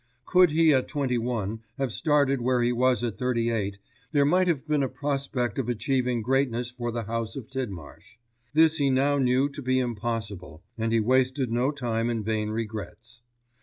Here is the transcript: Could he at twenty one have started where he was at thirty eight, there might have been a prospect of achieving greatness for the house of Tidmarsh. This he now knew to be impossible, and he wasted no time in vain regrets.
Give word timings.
Could 0.25 0.49
he 0.49 0.73
at 0.73 0.87
twenty 0.87 1.19
one 1.19 1.59
have 1.77 1.93
started 1.93 2.41
where 2.41 2.63
he 2.63 2.71
was 2.73 3.03
at 3.03 3.19
thirty 3.19 3.51
eight, 3.51 3.77
there 4.11 4.25
might 4.25 4.47
have 4.47 4.65
been 4.67 4.81
a 4.81 4.89
prospect 4.89 5.59
of 5.59 5.69
achieving 5.69 6.23
greatness 6.23 6.71
for 6.71 6.91
the 6.91 7.03
house 7.03 7.35
of 7.35 7.47
Tidmarsh. 7.51 8.15
This 8.51 8.77
he 8.77 8.89
now 8.89 9.19
knew 9.19 9.47
to 9.49 9.61
be 9.61 9.77
impossible, 9.77 10.63
and 10.75 10.91
he 10.91 10.99
wasted 10.99 11.51
no 11.51 11.69
time 11.69 12.09
in 12.09 12.23
vain 12.23 12.49
regrets. 12.49 13.21